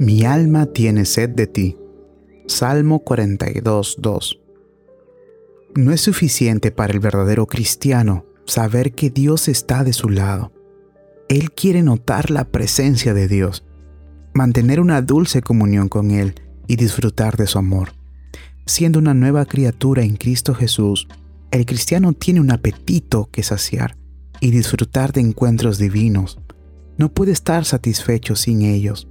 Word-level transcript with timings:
Mi 0.00 0.24
alma 0.24 0.66
tiene 0.66 1.04
sed 1.04 1.30
de 1.30 1.46
ti. 1.46 1.76
Salmo 2.48 3.04
42, 3.04 3.96
2. 4.00 4.40
No 5.76 5.92
es 5.92 6.00
suficiente 6.00 6.72
para 6.72 6.92
el 6.92 6.98
verdadero 6.98 7.46
cristiano 7.46 8.26
saber 8.44 8.92
que 8.92 9.10
Dios 9.10 9.46
está 9.46 9.84
de 9.84 9.92
su 9.92 10.08
lado. 10.08 10.52
Él 11.28 11.52
quiere 11.52 11.82
notar 11.82 12.32
la 12.32 12.44
presencia 12.44 13.14
de 13.14 13.28
Dios, 13.28 13.64
mantener 14.34 14.80
una 14.80 15.00
dulce 15.00 15.42
comunión 15.42 15.88
con 15.88 16.10
Él 16.10 16.34
y 16.66 16.74
disfrutar 16.74 17.36
de 17.36 17.46
su 17.46 17.58
amor. 17.58 17.92
Siendo 18.66 18.98
una 18.98 19.14
nueva 19.14 19.44
criatura 19.46 20.02
en 20.02 20.16
Cristo 20.16 20.54
Jesús, 20.54 21.06
el 21.52 21.66
cristiano 21.66 22.14
tiene 22.14 22.40
un 22.40 22.50
apetito 22.50 23.28
que 23.30 23.44
saciar 23.44 23.96
y 24.40 24.50
disfrutar 24.50 25.12
de 25.12 25.20
encuentros 25.20 25.78
divinos. 25.78 26.40
No 26.98 27.12
puede 27.12 27.30
estar 27.30 27.64
satisfecho 27.64 28.34
sin 28.34 28.62
ellos. 28.62 29.08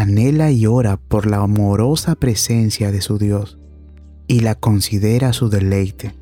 Anhela 0.00 0.50
y 0.50 0.64
ora 0.64 0.96
por 0.96 1.26
la 1.26 1.42
amorosa 1.42 2.14
presencia 2.14 2.90
de 2.90 3.02
su 3.02 3.18
Dios 3.18 3.58
y 4.26 4.40
la 4.40 4.54
considera 4.54 5.34
su 5.34 5.50
deleite. 5.50 6.14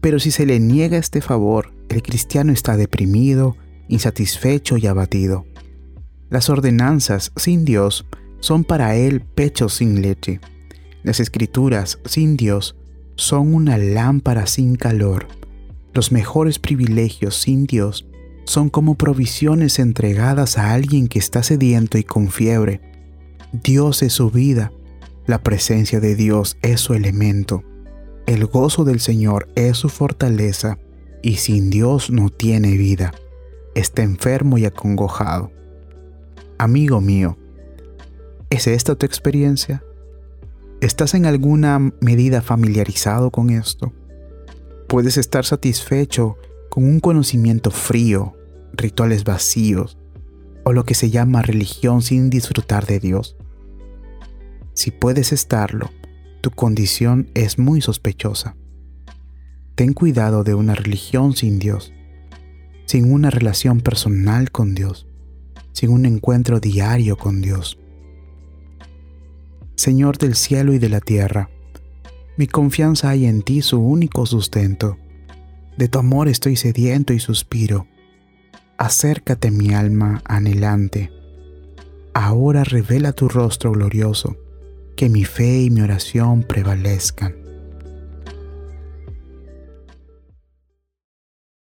Pero 0.00 0.20
si 0.20 0.30
se 0.30 0.46
le 0.46 0.60
niega 0.60 0.98
este 0.98 1.20
favor, 1.20 1.72
el 1.88 2.00
cristiano 2.04 2.52
está 2.52 2.76
deprimido, 2.76 3.56
insatisfecho 3.88 4.76
y 4.76 4.86
abatido. 4.86 5.44
Las 6.30 6.48
ordenanzas 6.48 7.32
sin 7.34 7.64
Dios 7.64 8.06
son 8.38 8.62
para 8.62 8.94
él 8.94 9.20
pechos 9.20 9.74
sin 9.74 10.00
leche. 10.00 10.40
Las 11.02 11.18
escrituras 11.18 11.98
sin 12.04 12.36
Dios 12.36 12.76
son 13.16 13.52
una 13.52 13.78
lámpara 13.78 14.46
sin 14.46 14.76
calor. 14.76 15.26
Los 15.92 16.12
mejores 16.12 16.60
privilegios 16.60 17.34
sin 17.34 17.66
Dios 17.66 18.06
son 18.44 18.70
como 18.70 18.94
provisiones 18.94 19.80
entregadas 19.80 20.56
a 20.56 20.72
alguien 20.72 21.08
que 21.08 21.18
está 21.18 21.42
sediento 21.42 21.98
y 21.98 22.04
con 22.04 22.30
fiebre. 22.30 22.91
Dios 23.52 24.02
es 24.02 24.14
su 24.14 24.30
vida, 24.30 24.72
la 25.26 25.42
presencia 25.42 26.00
de 26.00 26.16
Dios 26.16 26.56
es 26.62 26.80
su 26.80 26.94
elemento, 26.94 27.62
el 28.26 28.46
gozo 28.46 28.84
del 28.84 28.98
Señor 28.98 29.46
es 29.56 29.76
su 29.76 29.90
fortaleza 29.90 30.78
y 31.22 31.36
sin 31.36 31.68
Dios 31.68 32.08
no 32.08 32.30
tiene 32.30 32.78
vida. 32.78 33.12
Está 33.74 34.02
enfermo 34.02 34.56
y 34.56 34.64
acongojado. 34.64 35.50
Amigo 36.56 37.02
mío, 37.02 37.36
¿es 38.48 38.66
esta 38.66 38.94
tu 38.94 39.04
experiencia? 39.04 39.84
¿Estás 40.80 41.12
en 41.12 41.26
alguna 41.26 41.92
medida 42.00 42.40
familiarizado 42.40 43.30
con 43.30 43.50
esto? 43.50 43.92
Puedes 44.88 45.18
estar 45.18 45.44
satisfecho 45.44 46.38
con 46.70 46.84
un 46.84 47.00
conocimiento 47.00 47.70
frío, 47.70 48.34
rituales 48.72 49.24
vacíos 49.24 49.98
o 50.64 50.72
lo 50.72 50.84
que 50.84 50.94
se 50.94 51.10
llama 51.10 51.42
religión 51.42 52.02
sin 52.02 52.30
disfrutar 52.30 52.86
de 52.86 52.98
Dios. 52.98 53.36
Si 54.74 54.90
puedes 54.90 55.32
estarlo, 55.32 55.90
tu 56.40 56.50
condición 56.50 57.30
es 57.34 57.58
muy 57.58 57.80
sospechosa. 57.80 58.56
Ten 59.74 59.92
cuidado 59.92 60.44
de 60.44 60.54
una 60.54 60.74
religión 60.74 61.34
sin 61.34 61.58
Dios, 61.58 61.92
sin 62.86 63.12
una 63.12 63.30
relación 63.30 63.80
personal 63.80 64.50
con 64.50 64.74
Dios, 64.74 65.06
sin 65.72 65.90
un 65.90 66.06
encuentro 66.06 66.60
diario 66.60 67.16
con 67.16 67.40
Dios. 67.42 67.78
Señor 69.76 70.18
del 70.18 70.34
cielo 70.34 70.72
y 70.72 70.78
de 70.78 70.88
la 70.88 71.00
tierra, 71.00 71.50
mi 72.36 72.46
confianza 72.46 73.10
hay 73.10 73.26
en 73.26 73.42
ti, 73.42 73.62
su 73.62 73.78
único 73.78 74.24
sustento. 74.26 74.96
De 75.76 75.88
tu 75.88 75.98
amor 75.98 76.28
estoy 76.28 76.56
sediento 76.56 77.12
y 77.12 77.20
suspiro. 77.20 77.86
Acércate 78.78 79.50
mi 79.50 79.74
alma 79.74 80.22
anhelante. 80.24 81.10
Ahora 82.14 82.64
revela 82.64 83.12
tu 83.12 83.28
rostro 83.28 83.72
glorioso, 83.72 84.36
que 84.96 85.08
mi 85.08 85.24
fe 85.24 85.62
y 85.62 85.70
mi 85.70 85.80
oración 85.80 86.42
prevalezcan. 86.42 87.41